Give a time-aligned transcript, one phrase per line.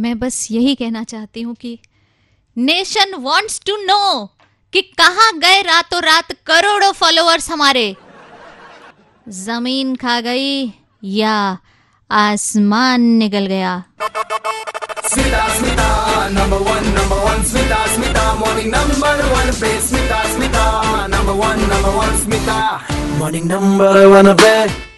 [0.00, 1.78] मैं बस यही कहना चाहती हूँ कि
[2.56, 4.30] नेशन वॉन्ट्स टू नो
[4.72, 7.96] कि कहा गए रातों रात करोड़ों फॉलोअर्स हमारे।
[9.28, 10.72] ज़मीन खा गई
[11.04, 11.58] या
[12.10, 13.84] आसमान निकल गया?
[16.32, 17.42] Number one number one
[22.18, 22.80] Smita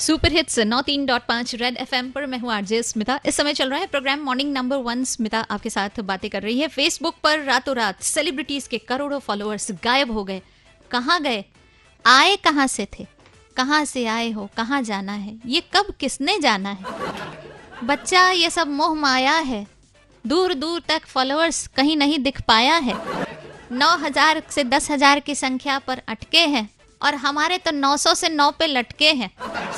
[0.00, 3.36] super hits नौ तीन डॉट पाँच रेड एफ़ एम पर मैं हूँ आरजे स्मिता। इस
[3.36, 6.68] समय चल रहा है program morning number one Smita आपके साथ बातें कर रही है।
[6.68, 10.40] फेसबुक पर रातों रात सेलिब्रिटीज के करोड़ों फॉलोअर्स गायब हो गए।
[10.90, 11.44] कहाँ गए?
[12.04, 13.06] आए कहाँ से थे?
[13.56, 14.48] कहाँ से आए हो?
[14.56, 15.38] कहाँ जाना है?
[15.46, 16.84] ये कब किसने जाना है?
[17.84, 19.66] बच्चा, ये सब मोह माया है।
[20.24, 22.96] दूर दूर तक फॉलोअर्स कहीं नहीं दिख पाया है।
[23.72, 26.68] नौ हज़ार से दस हज़ार की संख्या पर अटके हैं।
[27.00, 29.30] और हमारे तो 900 से 9 पे लटके हैं।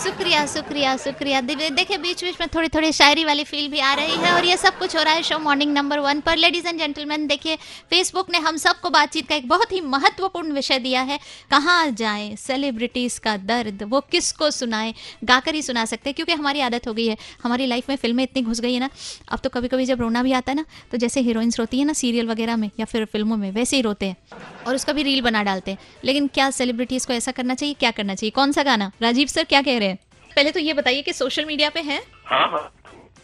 [0.02, 4.16] शुक्रिया शुक्रिया शुक्रिया। देखिए बीच बीच में थोड़ी थोड़ी शायरी वाली फील भी आ रही
[4.16, 6.78] है और ये सब कुछ हो रहा है शो मॉर्निंग नंबर वन पर। लेडीज़ एंड
[6.78, 7.56] जेंटलमैन देखिए
[7.90, 11.18] फेसबुक ने हम सबको बातचीत का एक बहुत ही महत्वपूर्ण विषय दिया है।
[11.50, 13.82] कहाँ जाएँ सेलिब्रिटीज का दर्द?
[13.82, 14.94] वो किसको सुनाएँ?
[15.24, 18.22] गाकर ही सुना सकते हैं, क्योंकि हमारी आदत हो गई है। हमारी लाइफ में फ़िल्में
[18.24, 18.88] इतनी घुस गई है ना।
[19.28, 21.84] अब तो कभी कभी जब रोना भी आता है ना तो जैसे हीरोइंस रोती है
[21.84, 24.16] ना सीरियल वगैरह में या फिर फ़िल्मों में, वैसे ही रोते हैं।
[24.66, 27.74] और उसका भी रील बना डालते हैं। लेकिन क्या सेलिब्रिटीज को ऐसा करना चाहिए?
[27.74, 28.30] क्या करना चाहिए?
[28.30, 28.90] कौन सा गाना?
[29.02, 29.98] राजीव सर क्या कह रहे हैं?
[30.36, 32.02] पहले तो ये बताइए कि सोशल मीडिया पे है?
[32.24, 32.70] हाँ हाँ।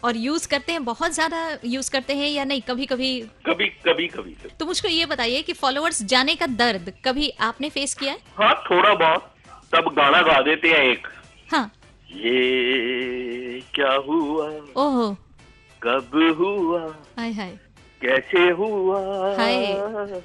[0.03, 0.83] और यूज़ करते हैं?
[0.85, 2.61] बहुत ज़्यादा यूज़ करते हैं या नहीं?
[2.61, 7.29] कभी कभी कभी कभी कभी तो मुझको ये बताइए कि फॉलोअर्स जाने का दर्द कभी
[7.41, 8.19] आपने फेस किया है?
[8.37, 9.33] हाँ थोड़ा बहुत।
[9.73, 11.07] तब गाना गा देते हैं एक।
[11.51, 11.71] हाँ।
[12.11, 14.47] ये क्या हुआ?
[14.77, 15.11] ओहो।
[15.81, 16.81] कब हुआ?
[17.17, 17.51] हाय हाय।
[18.01, 18.99] कैसे हुआ?
[19.37, 20.21] हाय।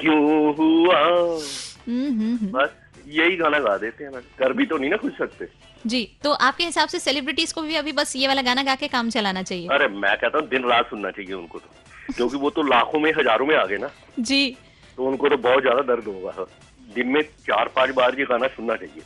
[0.00, 0.98] क्यों हुआ?
[0.98, 2.70] हम्म हम्म हम्म। बस
[3.08, 5.48] यही गाना गा देते हैं ना कर भी तो नहीं ना कुछ सकते।
[5.86, 8.88] जी तो आपके हिसाब से सेलिब्रिटीज को भी अभी बस ये वाला गाना गा के
[8.88, 9.68] काम चलाना चाहिए?
[9.68, 13.10] अरे मैं कहता हूँ दिन रात सुनना चाहिए उनको तो। क्योंकि वो तो लाखों में
[13.12, 14.56] हज़ारों में आ गए ना। जी।
[14.96, 16.46] तो उनको तो बहुत ज़्यादा दर्द होगा।
[16.94, 19.02] दिन में चार पाँच बार ये गाना सुनना चाहिए।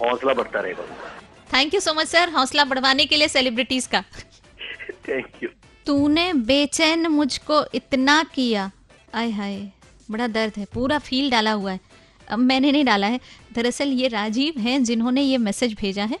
[0.00, 1.08] हौसला बढ़ता रहेगा उनका।
[1.52, 4.00] Thank you so much sir हौसला बढ़वाने के लिए सेलिब्रिटीज का।
[5.08, 5.48] थैंक यू
[5.86, 8.70] तूने बेचैन मुझको इतना किया।
[9.14, 9.60] आय हाय।
[10.10, 11.80] बड़ा दर्द है, पूरा फील डाला हुआ है।
[12.28, 13.20] अब मैंने नहीं डाला है।
[13.54, 16.18] दरअसल ये राजीव हैं जिन्होंने ये मैसेज भेजा है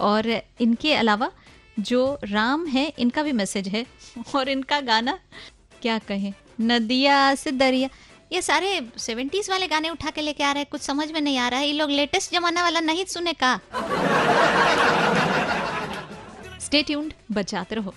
[0.00, 0.30] और
[0.60, 1.30] इनके अलावा
[1.80, 3.84] जो राम है, इनका भी मैसेज है
[4.34, 5.18] और इनका गाना,
[5.82, 7.88] क्या कहें, नदिया से दरिया।
[8.32, 11.38] ये सारे सेवेंटीज वाले गाने उठा के लेके आ रहे हैं, कुछ समझ में नहीं
[11.38, 13.58] आ रहा है। ये लोग लेटेस्ट जमाना वाला नहीं सुने का।
[16.60, 17.94] स्टे ट्यून्ड, बजाते रहो।